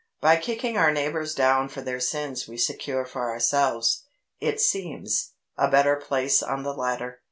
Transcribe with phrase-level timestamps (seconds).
[0.19, 4.01] By kicking our neighbours down for their sins we secure for ourselves,
[4.39, 7.19] it seems, a better place on the ladder.